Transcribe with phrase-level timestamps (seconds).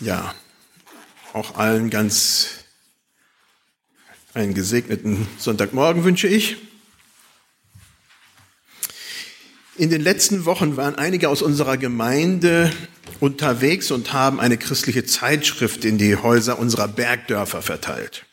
[0.00, 0.32] Ja,
[1.32, 2.50] auch allen ganz
[4.32, 6.56] einen gesegneten Sonntagmorgen wünsche ich.
[9.76, 12.72] In den letzten Wochen waren einige aus unserer Gemeinde
[13.18, 18.24] unterwegs und haben eine christliche Zeitschrift in die Häuser unserer Bergdörfer verteilt.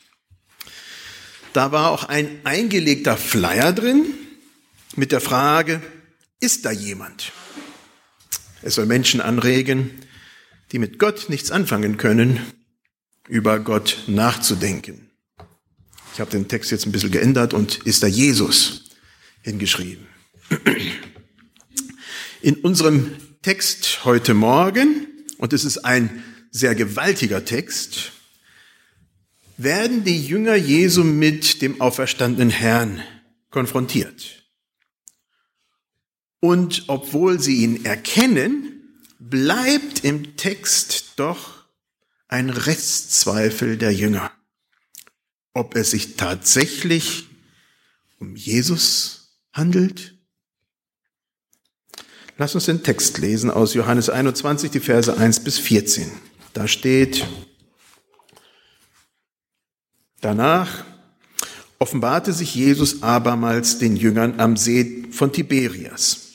[1.52, 4.06] Da war auch ein eingelegter Flyer drin
[4.94, 5.82] mit der Frage,
[6.38, 7.32] ist da jemand?
[8.62, 10.05] Es soll Menschen anregen,
[10.72, 12.40] die mit Gott nichts anfangen können,
[13.28, 15.10] über Gott nachzudenken.
[16.14, 18.84] Ich habe den Text jetzt ein bisschen geändert und ist da Jesus
[19.42, 20.06] hingeschrieben.
[22.40, 25.06] In unserem Text heute Morgen,
[25.38, 28.12] und es ist ein sehr gewaltiger Text,
[29.56, 33.02] werden die Jünger Jesu mit dem auferstandenen Herrn
[33.50, 34.44] konfrontiert.
[36.40, 38.75] Und obwohl sie ihn erkennen,
[39.18, 41.64] bleibt im Text doch
[42.28, 44.30] ein Restzweifel der Jünger,
[45.54, 47.28] ob es sich tatsächlich
[48.18, 50.14] um Jesus handelt.
[52.38, 56.10] Lass uns den Text lesen aus Johannes 21, die Verse 1 bis 14.
[56.52, 57.26] Da steht,
[60.20, 60.84] danach
[61.78, 66.32] offenbarte sich Jesus abermals den Jüngern am See von Tiberias.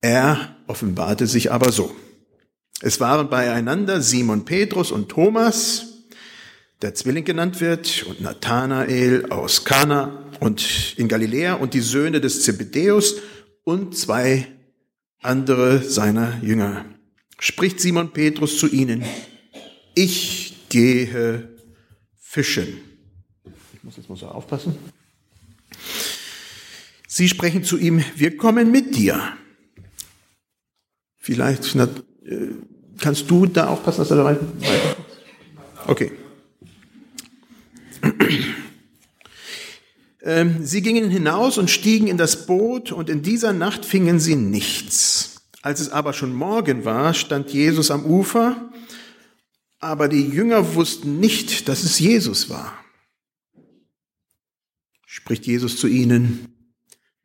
[0.00, 1.94] Er offenbarte sich aber so.
[2.80, 6.06] Es waren beieinander Simon Petrus und Thomas,
[6.80, 12.42] der Zwilling genannt wird, und Nathanael aus Kana und in Galiläa und die Söhne des
[12.42, 13.16] Zebedeus
[13.64, 14.48] und zwei
[15.20, 16.86] andere seiner Jünger.
[17.38, 19.04] Spricht Simon Petrus zu ihnen,
[19.94, 21.50] ich gehe
[22.18, 22.78] fischen.
[23.74, 24.74] Ich muss jetzt mal so aufpassen.
[27.06, 29.36] Sie sprechen zu ihm, wir kommen mit dir.
[31.22, 31.88] Vielleicht äh,
[32.98, 34.46] kannst du da aufpassen, dass er da weiter.
[35.86, 36.12] Okay.
[40.24, 44.36] Ähm, sie gingen hinaus und stiegen in das Boot und in dieser Nacht fingen sie
[44.36, 45.42] nichts.
[45.62, 48.70] Als es aber schon Morgen war, stand Jesus am Ufer,
[49.80, 52.72] aber die Jünger wussten nicht, dass es Jesus war.
[55.04, 56.54] Spricht Jesus zu ihnen,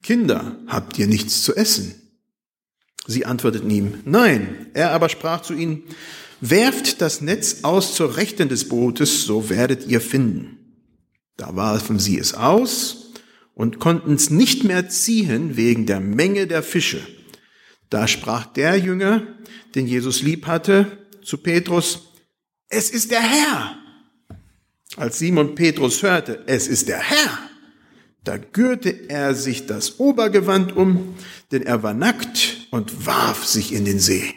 [0.01, 2.06] Kinder, habt ihr nichts zu essen?
[3.07, 4.67] Sie antworteten ihm, nein.
[4.73, 5.83] Er aber sprach zu ihnen,
[6.41, 10.57] werft das Netz aus zur Rechten des Bootes, so werdet ihr finden.
[11.37, 13.13] Da warfen sie es aus
[13.53, 16.99] und konnten es nicht mehr ziehen wegen der Menge der Fische.
[17.89, 19.25] Da sprach der Jünger,
[19.73, 22.13] den Jesus lieb hatte, zu Petrus,
[22.69, 23.77] es ist der Herr.
[24.97, 27.39] Als Simon Petrus hörte, es ist der Herr,
[28.23, 31.15] da gürte er sich das Obergewand um,
[31.51, 34.33] denn er war nackt und warf sich in den See.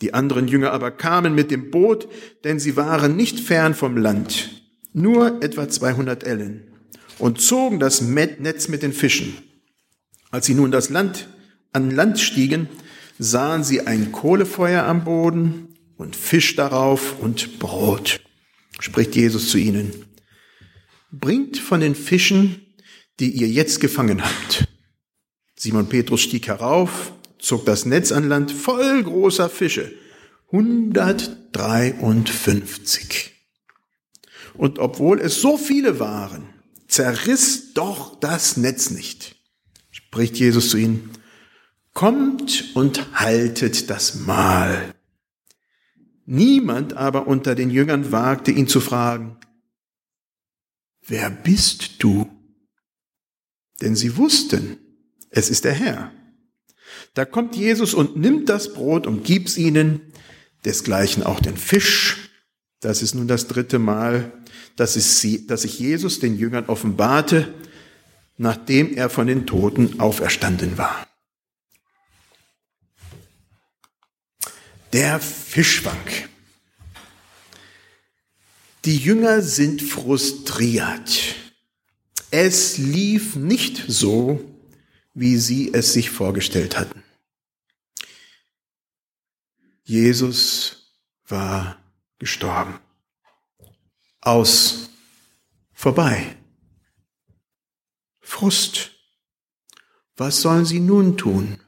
[0.00, 2.08] Die anderen Jünger aber kamen mit dem Boot,
[2.44, 4.62] denn sie waren nicht fern vom Land,
[4.92, 6.72] nur etwa 200 Ellen,
[7.18, 9.36] und zogen das Netz mit den Fischen.
[10.30, 11.28] Als sie nun das Land
[11.72, 12.68] an Land stiegen,
[13.18, 18.20] sahen sie ein Kohlefeuer am Boden und Fisch darauf und Brot.
[18.78, 20.04] Spricht Jesus zu ihnen
[21.10, 22.66] bringt von den Fischen,
[23.20, 24.68] die ihr jetzt gefangen habt.
[25.58, 29.92] Simon Petrus stieg herauf, zog das Netz an Land voll großer Fische,
[30.52, 33.32] 153.
[34.54, 36.48] Und obwohl es so viele waren,
[36.86, 39.34] zerriss doch das Netz nicht.
[39.90, 41.10] Spricht Jesus zu ihnen,
[41.92, 44.94] kommt und haltet das Mahl.
[46.24, 49.36] Niemand aber unter den Jüngern wagte ihn zu fragen,
[51.04, 52.30] wer bist du?
[53.80, 54.78] Denn sie wussten,
[55.30, 56.12] es ist der Herr.
[57.14, 60.00] Da kommt Jesus und nimmt das Brot und gibt's ihnen,
[60.64, 62.30] desgleichen auch den Fisch.
[62.80, 64.32] Das ist nun das dritte Mal,
[64.76, 67.52] dass, es, dass sich Jesus den Jüngern offenbarte,
[68.36, 71.06] nachdem er von den Toten auferstanden war.
[74.92, 75.98] Der Fischfang.
[78.84, 81.34] Die Jünger sind frustriert.
[82.30, 84.40] Es lief nicht so,
[85.18, 87.02] wie sie es sich vorgestellt hatten.
[89.82, 90.92] Jesus
[91.26, 91.76] war
[92.20, 92.78] gestorben.
[94.20, 94.90] Aus.
[95.72, 96.36] Vorbei.
[98.20, 98.92] Frust.
[100.16, 101.58] Was sollen sie nun tun?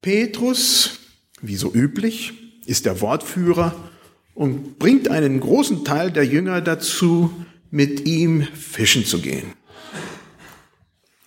[0.00, 0.98] Petrus,
[1.40, 2.34] wie so üblich,
[2.66, 3.90] ist der Wortführer
[4.34, 7.32] und bringt einen großen Teil der Jünger dazu,
[7.70, 9.54] mit ihm fischen zu gehen.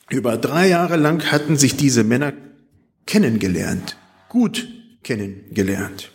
[0.09, 2.33] Über drei Jahre lang hatten sich diese Männer
[3.05, 3.97] kennengelernt,
[4.29, 4.67] gut
[5.03, 6.11] kennengelernt.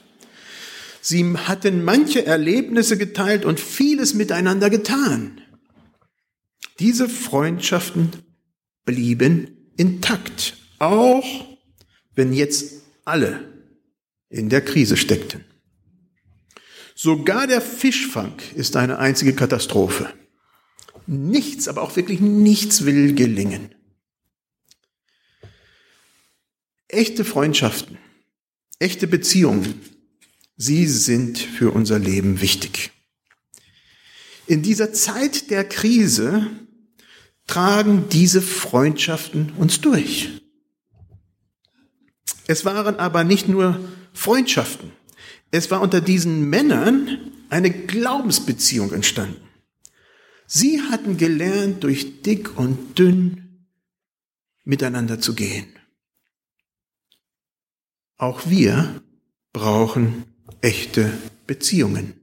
[1.01, 5.41] Sie hatten manche Erlebnisse geteilt und vieles miteinander getan.
[6.79, 8.11] Diese Freundschaften
[8.85, 11.47] blieben intakt, auch
[12.15, 13.45] wenn jetzt alle
[14.29, 15.45] in der Krise steckten.
[16.95, 20.13] Sogar der Fischfang ist eine einzige Katastrophe.
[21.07, 23.75] Nichts, aber auch wirklich nichts will gelingen.
[26.93, 27.99] Echte Freundschaften,
[28.81, 29.81] echte Beziehungen,
[30.57, 32.91] sie sind für unser Leben wichtig.
[34.49, 36.49] In dieser Zeit der Krise
[37.47, 40.31] tragen diese Freundschaften uns durch.
[42.49, 43.79] Es waren aber nicht nur
[44.13, 44.91] Freundschaften.
[45.53, 49.41] Es war unter diesen Männern eine Glaubensbeziehung entstanden.
[50.49, 53.69] Sie hatten gelernt, durch dick und dünn
[54.65, 55.69] miteinander zu gehen.
[58.21, 59.03] Auch wir
[59.55, 60.25] brauchen
[60.61, 61.11] echte
[61.47, 62.21] Beziehungen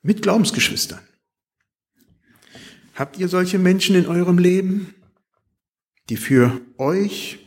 [0.00, 1.06] mit Glaubensgeschwistern.
[2.94, 4.94] Habt ihr solche Menschen in eurem Leben,
[6.08, 7.38] die für euch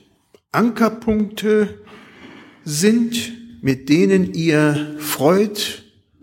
[0.52, 1.84] Ankerpunkte
[2.64, 3.34] sind,
[3.64, 5.60] mit denen ihr Freud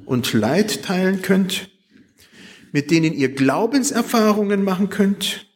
[0.05, 1.69] und Leid teilen könnt,
[2.70, 5.52] mit denen ihr Glaubenserfahrungen machen könnt,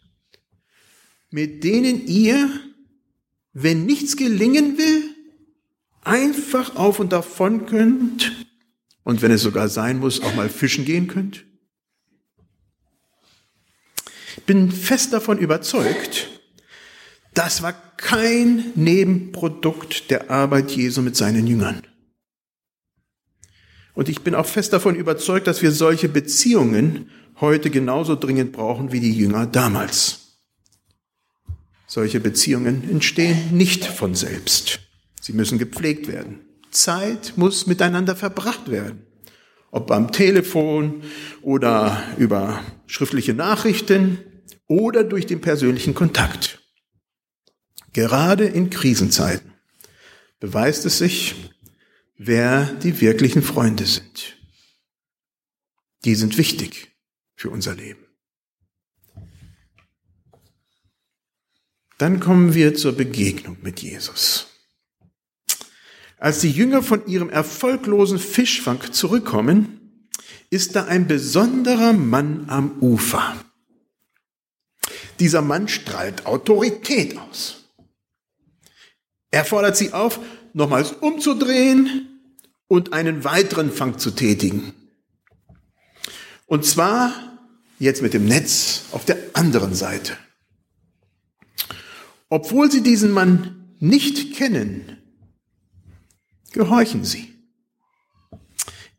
[1.31, 2.51] mit denen ihr,
[3.53, 5.16] wenn nichts gelingen will,
[6.07, 8.47] einfach auf und davon könnt
[9.03, 11.45] und wenn es sogar sein muss, auch mal fischen gehen könnt?
[14.37, 16.29] Ich bin fest davon überzeugt,
[17.35, 21.83] das war kein Nebenprodukt der Arbeit Jesu mit seinen Jüngern.
[23.95, 27.11] Und ich bin auch fest davon überzeugt, dass wir solche Beziehungen
[27.41, 30.39] heute genauso dringend brauchen wie die Jünger damals.
[31.87, 34.86] Solche Beziehungen entstehen nicht von selbst.
[35.27, 36.39] Sie müssen gepflegt werden.
[36.71, 39.05] Zeit muss miteinander verbracht werden.
[39.73, 41.03] Ob am Telefon
[41.43, 44.19] oder über schriftliche Nachrichten
[44.69, 46.61] oder durch den persönlichen Kontakt.
[47.93, 49.53] Gerade in Krisenzeiten
[50.39, 51.35] beweist es sich,
[52.17, 54.37] wer die wirklichen Freunde sind.
[56.05, 56.93] Die sind wichtig
[57.35, 58.07] für unser Leben.
[61.99, 64.53] Dann kommen wir zur Begegnung mit Jesus.
[66.19, 70.01] Als die Jünger von ihrem erfolglosen Fischfang zurückkommen,
[70.51, 73.37] ist da ein besonderer Mann am Ufer.
[75.19, 77.65] Dieser Mann strahlt Autorität aus.
[79.31, 80.21] Er fordert sie auf,
[80.53, 82.21] nochmals umzudrehen
[82.69, 84.73] und einen weiteren Fang zu tätigen.
[86.47, 87.13] Und zwar
[87.79, 90.17] jetzt mit dem Netz auf der anderen Seite.
[92.29, 95.06] Obwohl sie diesen Mann nicht kennen,
[96.57, 97.33] gehorchen sie.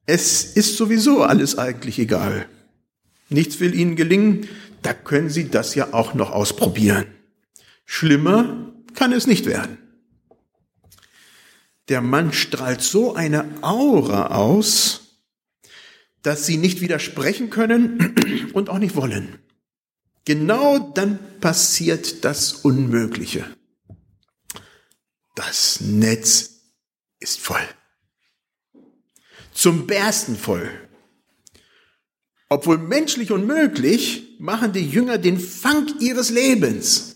[0.06, 2.48] Es ist sowieso alles eigentlich egal.
[3.30, 4.48] Nichts will ihnen gelingen,
[4.84, 7.08] da können sie das ja auch noch ausprobieren.
[7.86, 9.80] Schlimmer kann es nicht werden.
[11.90, 15.20] Der Mann strahlt so eine Aura aus,
[16.22, 18.16] dass sie nicht widersprechen können
[18.54, 19.40] und auch nicht wollen.
[20.26, 23.46] Genau dann passiert das Unmögliche.
[25.36, 26.57] Das Netz
[27.20, 27.68] ist voll.
[29.54, 30.70] Zum Bersten voll.
[32.50, 37.16] Obwohl menschlich unmöglich, machen die Jünger den Fang ihres Lebens.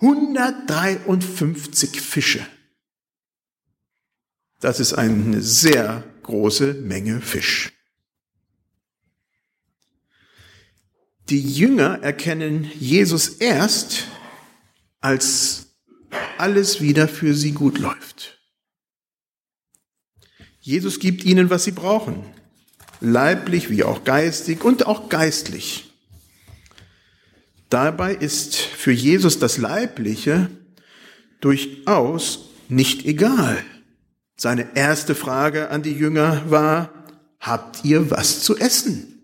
[0.00, 2.44] 153 Fische.
[4.60, 7.72] Das ist eine sehr große Menge Fisch.
[11.28, 14.08] Die Jünger erkennen Jesus erst,
[15.00, 15.76] als
[16.38, 18.37] alles wieder für sie gut läuft.
[20.68, 22.22] Jesus gibt ihnen, was sie brauchen,
[23.00, 25.94] leiblich wie auch geistig und auch geistlich.
[27.70, 30.50] Dabei ist für Jesus das Leibliche
[31.40, 33.64] durchaus nicht egal.
[34.36, 36.92] Seine erste Frage an die Jünger war,
[37.40, 39.22] habt ihr was zu essen?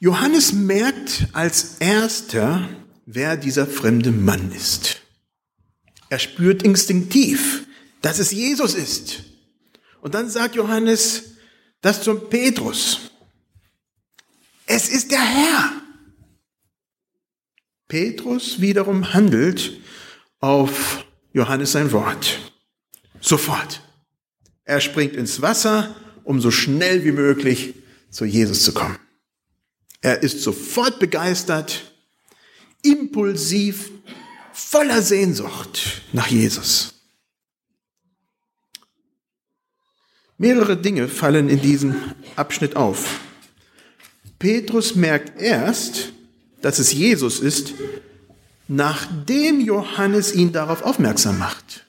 [0.00, 2.68] Johannes merkt als erster,
[3.06, 5.00] wer dieser fremde Mann ist.
[6.08, 7.68] Er spürt instinktiv,
[8.02, 9.22] dass es Jesus ist.
[10.00, 11.36] Und dann sagt Johannes
[11.80, 13.12] das zum Petrus.
[14.66, 15.72] Es ist der Herr.
[17.88, 19.80] Petrus wiederum handelt
[20.40, 22.38] auf Johannes sein Wort.
[23.20, 23.80] Sofort.
[24.64, 25.94] Er springt ins Wasser,
[26.24, 27.74] um so schnell wie möglich
[28.10, 28.98] zu Jesus zu kommen.
[30.00, 31.92] Er ist sofort begeistert,
[32.82, 33.90] impulsiv,
[34.52, 37.01] voller Sehnsucht nach Jesus.
[40.42, 41.94] Mehrere Dinge fallen in diesem
[42.34, 43.20] Abschnitt auf.
[44.40, 46.12] Petrus merkt erst,
[46.62, 47.74] dass es Jesus ist,
[48.66, 51.86] nachdem Johannes ihn darauf aufmerksam macht.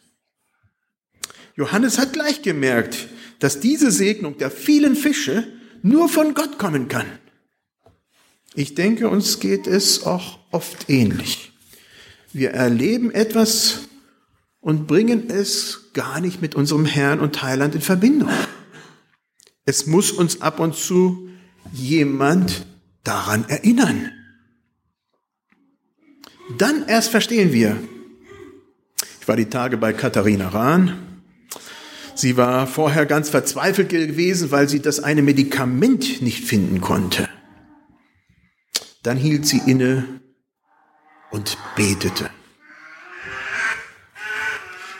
[1.55, 3.07] Johannes hat gleich gemerkt,
[3.39, 5.47] dass diese Segnung der vielen Fische
[5.81, 7.07] nur von Gott kommen kann.
[8.53, 11.53] Ich denke, uns geht es auch oft ähnlich.
[12.33, 13.79] Wir erleben etwas
[14.63, 18.29] und bringen es gar nicht mit unserem Herrn und Heiland in Verbindung.
[19.65, 21.29] Es muss uns ab und zu
[21.73, 22.65] jemand
[23.03, 24.11] daran erinnern.
[26.57, 27.77] Dann erst verstehen wir.
[29.19, 31.21] Ich war die Tage bei Katharina Rahn.
[32.15, 37.27] Sie war vorher ganz verzweifelt gewesen, weil sie das eine Medikament nicht finden konnte.
[39.01, 40.21] Dann hielt sie inne
[41.31, 42.29] und betete.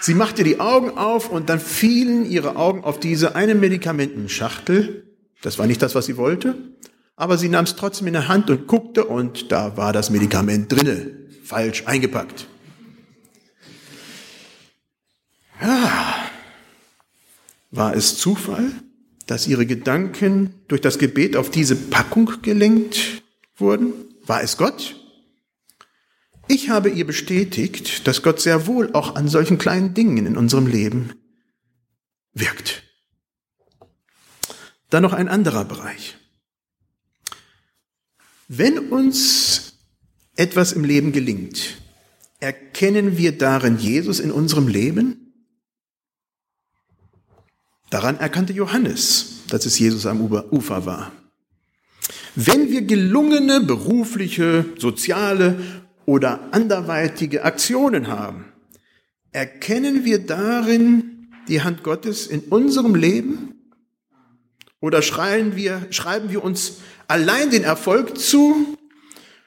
[0.05, 5.07] Sie machte die Augen auf und dann fielen ihre Augen auf diese eine Medikamentenschachtel.
[5.41, 6.57] Das war nicht das, was sie wollte,
[7.15, 10.69] aber sie nahm es trotzdem in der Hand und guckte und da war das Medikament
[10.69, 11.09] drinne,
[11.45, 12.49] falsch eingepackt.
[15.61, 16.15] Ja,
[17.71, 18.73] war es Zufall,
[19.25, 23.23] dass ihre Gedanken durch das Gebet auf diese Packung gelenkt
[23.55, 23.93] wurden?
[24.25, 25.02] War es Gott?
[26.53, 30.67] Ich habe ihr bestätigt, dass Gott sehr wohl auch an solchen kleinen Dingen in unserem
[30.67, 31.13] Leben
[32.33, 32.83] wirkt.
[34.91, 36.15] Dann noch ein anderer Bereich.
[38.47, 39.79] Wenn uns
[40.35, 41.81] etwas im Leben gelingt,
[42.39, 45.33] erkennen wir darin Jesus in unserem Leben?
[47.89, 51.11] Daran erkannte Johannes, dass es Jesus am Ufer war.
[52.35, 58.45] Wenn wir gelungene berufliche, soziale oder anderweitige Aktionen haben,
[59.31, 63.49] erkennen wir darin die Hand Gottes in unserem Leben?
[64.79, 68.77] Oder schreiben wir, schreiben wir uns allein den Erfolg zu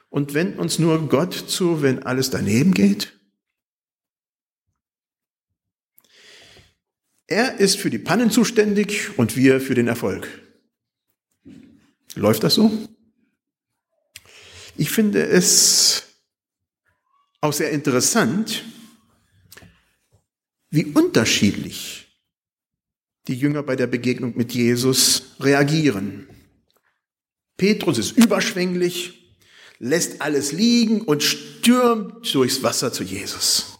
[0.09, 3.13] und wenden uns nur Gott zu, wenn alles daneben geht?
[7.27, 10.29] Er ist für die Pannen zuständig und wir für den Erfolg.
[12.15, 12.71] Läuft das so?
[14.77, 16.16] Ich finde es
[17.41, 18.65] auch sehr interessant,
[20.71, 22.07] wie unterschiedlich
[23.29, 26.29] die Jünger bei der Begegnung mit Jesus reagieren.
[27.57, 29.37] Petrus ist überschwänglich,
[29.79, 33.79] lässt alles liegen und stürmt durchs Wasser zu Jesus.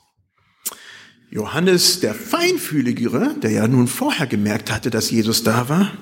[1.31, 5.93] Johannes, der Feinfühligere, der ja nun vorher gemerkt hatte, dass Jesus da war,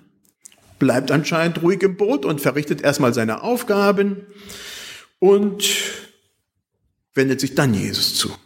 [0.79, 4.27] bleibt anscheinend ruhig im Boot und verrichtet erstmal seine Aufgaben
[5.19, 5.65] und
[7.15, 8.37] wendet sich dann Jesus zu.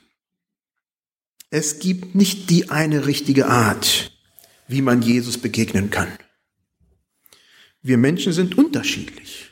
[1.51, 4.13] Es gibt nicht die eine richtige Art,
[4.67, 6.09] wie man Jesus begegnen kann.
[7.81, 9.51] Wir Menschen sind unterschiedlich.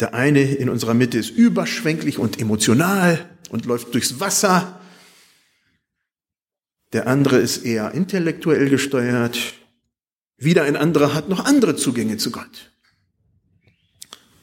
[0.00, 4.80] Der eine in unserer Mitte ist überschwänglich und emotional und läuft durchs Wasser.
[6.94, 9.38] Der andere ist eher intellektuell gesteuert.
[10.38, 12.72] Wieder ein anderer hat noch andere Zugänge zu Gott.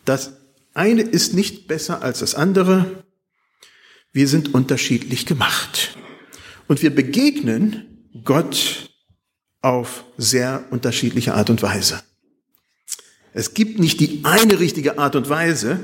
[0.06, 0.34] Das
[0.76, 3.04] eine ist nicht besser als das andere.
[4.14, 5.98] Wir sind unterschiedlich gemacht.
[6.68, 8.90] Und wir begegnen Gott
[9.62, 12.02] auf sehr unterschiedliche Art und Weise.
[13.34, 15.80] Es gibt nicht die eine richtige Art und Weise,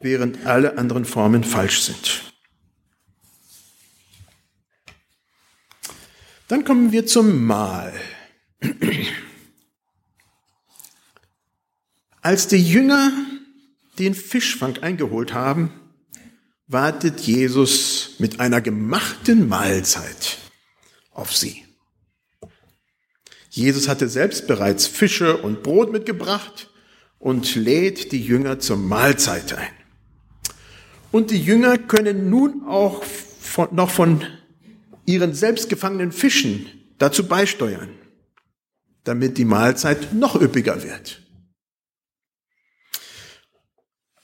[0.00, 2.22] während alle anderen Formen falsch sind.
[6.48, 7.92] Dann kommen wir zum Mahl.
[12.22, 13.12] Als die Jünger
[13.98, 15.70] den Fischfang eingeholt haben,
[16.68, 20.36] wartet Jesus mit einer gemachten Mahlzeit
[21.12, 21.64] auf sie.
[23.50, 26.70] Jesus hatte selbst bereits Fische und Brot mitgebracht
[27.18, 29.72] und lädt die Jünger zur Mahlzeit ein.
[31.10, 34.24] Und die Jünger können nun auch von, noch von
[35.06, 36.66] ihren selbst gefangenen Fischen
[36.98, 37.88] dazu beisteuern,
[39.04, 41.22] damit die Mahlzeit noch üppiger wird.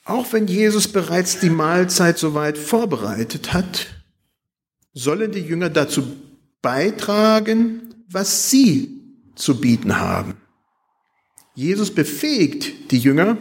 [0.05, 3.87] Auch wenn Jesus bereits die Mahlzeit soweit vorbereitet hat,
[4.93, 6.03] sollen die Jünger dazu
[6.61, 9.01] beitragen, was sie
[9.35, 10.35] zu bieten haben.
[11.55, 13.37] Jesus befähigt die Jünger,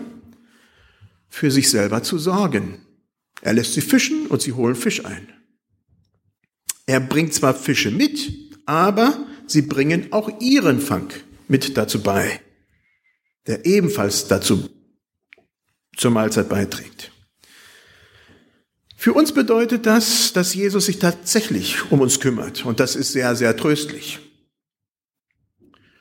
[1.29, 2.79] für sich selber zu sorgen.
[3.43, 5.29] Er lässt sie fischen und sie holen Fisch ein.
[6.87, 8.33] Er bringt zwar Fische mit,
[8.67, 11.11] aber sie bringen auch ihren Fang
[11.49, 12.41] mit dazu bei,
[13.49, 14.71] der ebenfalls dazu
[15.97, 17.11] zur Mahlzeit beiträgt.
[18.97, 23.37] Für uns bedeutet das, dass Jesus sich tatsächlich um uns kümmert und das ist sehr,
[23.37, 24.19] sehr tröstlich.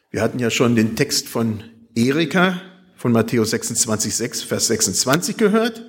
[0.09, 1.63] Wir hatten ja schon den Text von
[1.95, 2.61] Erika
[2.95, 5.83] von Matthäus 26, 6, Vers 26 gehört.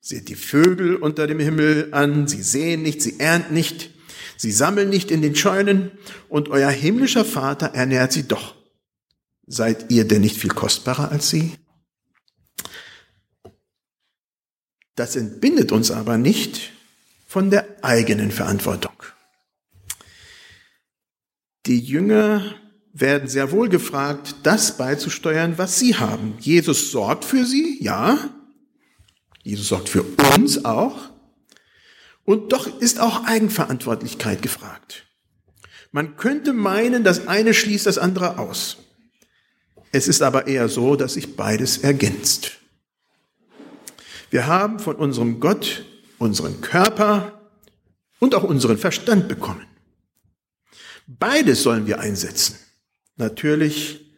[0.00, 3.90] Seht die Vögel unter dem Himmel an, sie sehen nicht, sie ernten nicht,
[4.36, 5.90] sie sammeln nicht in den Scheunen
[6.28, 8.54] und euer himmlischer Vater ernährt sie doch.
[9.48, 11.54] Seid ihr denn nicht viel kostbarer als sie?
[14.96, 16.72] Das entbindet uns aber nicht
[17.26, 18.94] von der eigenen Verantwortung.
[21.66, 22.54] Die Jünger
[22.92, 26.34] werden sehr wohl gefragt, das beizusteuern, was sie haben.
[26.40, 28.30] Jesus sorgt für sie, ja.
[29.42, 30.02] Jesus sorgt für
[30.34, 31.10] uns auch.
[32.24, 35.04] Und doch ist auch Eigenverantwortlichkeit gefragt.
[35.92, 38.78] Man könnte meinen, das eine schließt das andere aus.
[39.92, 42.58] Es ist aber eher so, dass sich beides ergänzt.
[44.30, 45.84] Wir haben von unserem Gott
[46.18, 47.40] unseren Körper
[48.18, 49.66] und auch unseren Verstand bekommen.
[51.06, 52.56] Beides sollen wir einsetzen
[53.16, 54.12] natürlich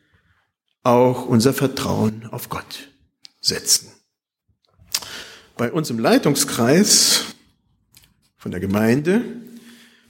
[0.82, 2.90] auch unser Vertrauen auf Gott
[3.40, 3.92] setzen.
[5.56, 7.24] Bei uns im Leitungskreis
[8.36, 9.24] von der Gemeinde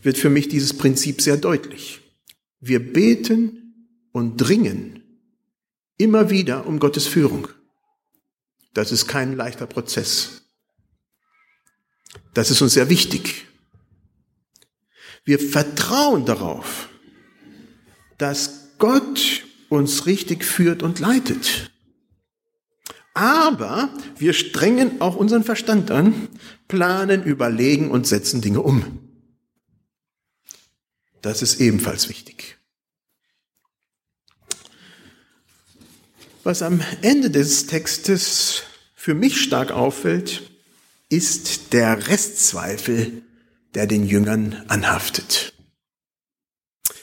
[0.02, 2.00] wird für mich dieses Prinzip sehr deutlich.
[2.60, 5.02] Wir beten und dringen
[5.96, 7.48] immer wieder um Gottes Führung.
[8.74, 10.42] Das ist kein leichter Prozess.
[12.34, 13.46] Das ist uns sehr wichtig.
[15.24, 16.88] Wir vertrauen darauf,
[18.16, 21.70] dass Gott uns richtig führt und leitet.
[23.14, 26.28] Aber wir strengen auch unseren Verstand an,
[26.68, 29.00] planen, überlegen und setzen Dinge um.
[31.20, 32.57] Das ist ebenfalls wichtig.
[36.44, 38.62] Was am Ende des Textes
[38.94, 40.50] für mich stark auffällt,
[41.08, 43.22] ist der Restzweifel,
[43.74, 45.52] der den Jüngern anhaftet.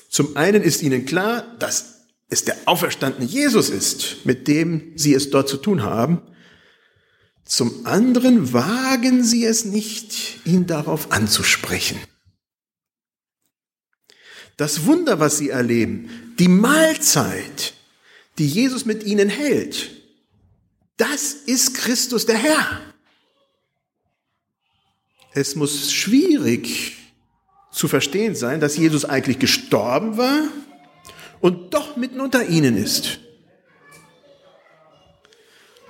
[0.10, 1.96] Zum einen ist ihnen klar, dass
[2.30, 6.22] es der auferstandene Jesus ist, mit dem sie es dort zu tun haben.
[7.44, 12.00] Zum anderen wagen sie es nicht, ihn darauf anzusprechen.
[14.58, 17.75] Das Wunder, was sie erleben, die Mahlzeit,
[18.38, 19.92] die Jesus mit ihnen hält,
[20.98, 22.82] das ist Christus der Herr.
[25.34, 26.98] Es muss schwierig
[27.72, 30.44] zu verstehen sein, dass Jesus eigentlich gestorben war
[31.42, 33.20] und doch mitten unter ihnen ist.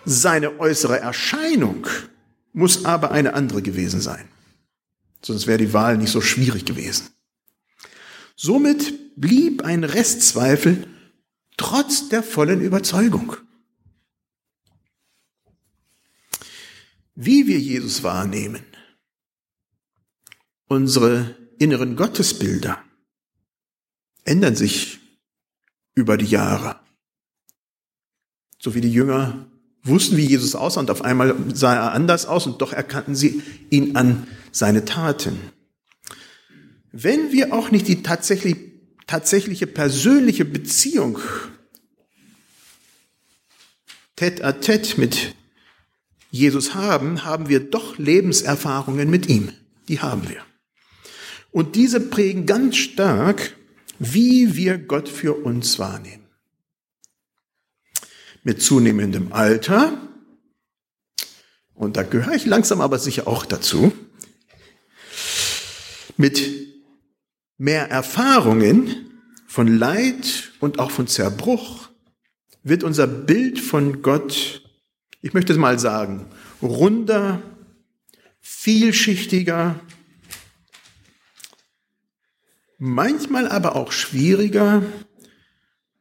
[0.04, 1.88] Seine äußere Erscheinung
[2.54, 4.28] muss aber eine andere gewesen sein.
[5.22, 7.10] Sonst wäre die Wahl nicht so schwierig gewesen.
[8.36, 10.88] Somit blieb ein Restzweifel
[11.58, 13.38] trotz der vollen Überzeugung.
[17.16, 18.64] Wie wir Jesus wahrnehmen,
[20.68, 22.84] unsere inneren Gottesbilder
[24.26, 25.00] ändern sich
[25.94, 26.80] über die Jahre.
[28.60, 29.48] So wie die Jünger
[29.84, 33.42] wussten, wie Jesus aussah und auf einmal sah er anders aus und doch erkannten sie
[33.70, 35.40] ihn an seine Taten.
[36.92, 38.58] Wenn wir auch nicht die tatsächlich,
[39.08, 41.20] tatsächliche persönliche Beziehung
[44.16, 45.36] tête à tête mit
[46.32, 49.52] Jesus haben, haben wir doch Lebenserfahrungen mit ihm.
[49.88, 50.44] Die haben wir.
[51.52, 53.56] Und diese prägen ganz stark,
[54.00, 56.26] wie wir Gott für uns wahrnehmen.
[58.44, 60.02] Mit zunehmendem Alter,
[61.74, 63.94] und da gehöre ich langsam aber sicher auch dazu,
[66.18, 66.75] mit
[67.58, 69.12] mehr Erfahrungen
[69.48, 71.90] von Leid und auch von Zerbruch
[72.64, 74.62] wird unser Bild von Gott,
[75.22, 76.26] ich möchte es mal sagen,
[76.62, 77.42] runder,
[78.42, 79.80] vielschichtiger,
[82.78, 84.84] manchmal aber auch schwieriger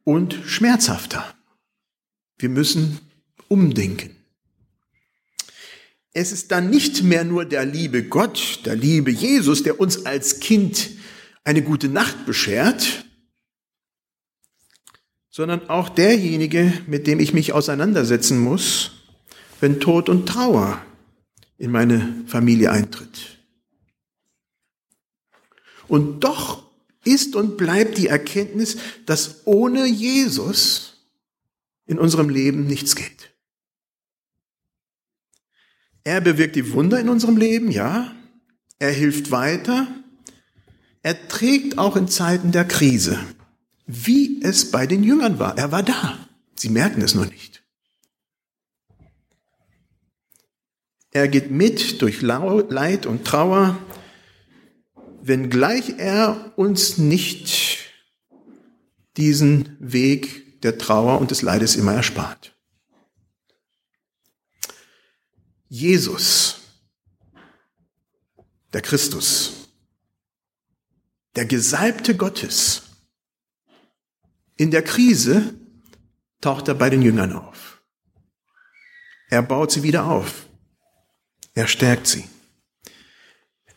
[0.05, 1.35] und schmerzhafter.
[2.39, 2.99] Wir müssen
[3.49, 4.17] umdenken.
[6.13, 10.41] Es ist dann nicht mehr nur der liebe Gott, der liebe Jesus, der uns als
[10.41, 10.91] Kind
[11.45, 13.05] eine gute Nacht beschert,
[15.31, 18.93] sondern auch derjenige, mit dem ich mich auseinandersetzen muss,
[19.61, 20.85] wenn Tod und Trauer
[21.59, 23.39] in meine Familie eintritt.
[25.87, 26.65] Und doch
[27.05, 31.07] ist und bleibt die Erkenntnis, dass ohne Jesus
[31.87, 33.35] in unserem Leben nichts geht.
[36.05, 38.15] Er bewirkt die Wunder in unserem Leben, ja.
[38.79, 39.89] Er hilft weiter.
[41.05, 43.21] Er trägt auch in Zeiten der Krise,
[43.87, 45.57] wie es bei den Jüngern war.
[45.59, 46.19] Er war da.
[46.57, 47.63] Sie merken es nur nicht.
[51.11, 53.29] Er geht mit durch Leid und
[55.21, 57.81] wenngleich er uns nicht
[59.19, 62.57] diesen Weg der Trauer und des Leides immer erspart.
[65.69, 66.61] Jesus,
[68.73, 69.64] der Christus,
[71.37, 72.83] der Gesalbte Gottes,
[74.57, 75.55] in der Krise
[76.41, 77.83] taucht er bei den Jüngern auf.
[79.29, 80.47] Er baut sie wieder auf.
[81.55, 82.25] Er stärkt sie.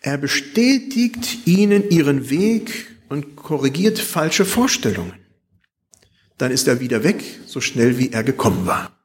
[0.01, 5.13] Er bestätigt ihnen ihren Weg und korrigiert falsche Vorstellungen.
[6.37, 8.95] Dann ist er wieder weg, so schnell wie er gekommen war.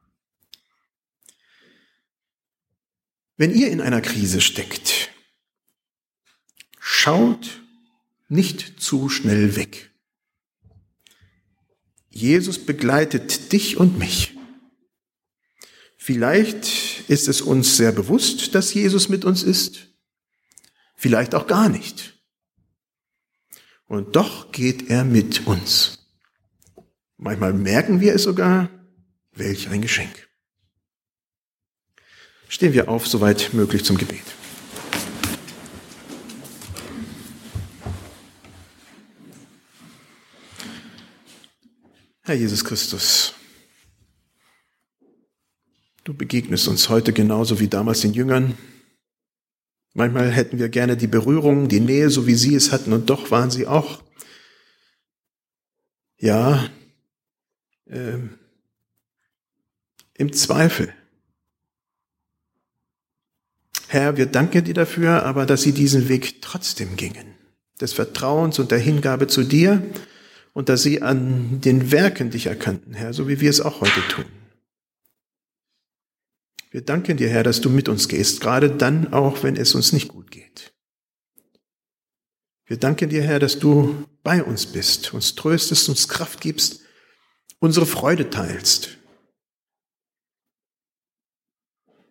[3.35, 5.09] Wenn ihr in einer Krise steckt,
[6.79, 7.62] schaut
[8.27, 9.91] nicht zu schnell weg.
[12.09, 14.37] Jesus begleitet dich und mich.
[15.97, 19.87] Vielleicht ist es uns sehr bewusst, dass Jesus mit uns ist,
[20.95, 22.21] vielleicht auch gar nicht.
[23.85, 25.99] Und doch geht er mit uns.
[27.17, 28.69] Manchmal merken wir es sogar,
[29.31, 30.27] welch ein Geschenk.
[32.49, 34.23] Stehen wir auf, soweit möglich zum Gebet.
[42.25, 43.33] Herr Jesus Christus,
[46.05, 48.57] du begegnest uns heute genauso wie damals den Jüngern.
[49.93, 53.29] Manchmal hätten wir gerne die Berührung, die Nähe, so wie sie es hatten, und doch
[53.29, 54.01] waren sie auch,
[56.17, 56.69] ja,
[57.87, 58.19] äh,
[60.13, 60.93] im Zweifel.
[63.89, 67.35] Herr, wir danken dir dafür, aber dass sie diesen Weg trotzdem gingen,
[67.81, 69.85] des Vertrauens und der Hingabe zu dir,
[70.53, 74.07] und dass sie an den Werken dich erkannten, Herr, so wie wir es auch heute
[74.07, 74.25] tun.
[76.71, 79.93] Wir danken dir, Herr, dass du mit uns gehst, gerade dann auch, wenn es uns
[79.93, 80.73] nicht gut geht.
[82.65, 86.81] Wir danken dir, Herr, dass du bei uns bist, uns tröstest, uns Kraft gibst,
[87.59, 88.97] unsere Freude teilst.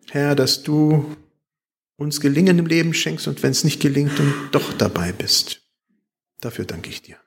[0.09, 1.15] Herr, dass du
[1.97, 5.61] uns Gelingen im Leben schenkst und wenn es nicht gelingt, und doch dabei bist.
[6.39, 7.17] Dafür danke ich dir.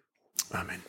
[0.50, 0.85] Amen.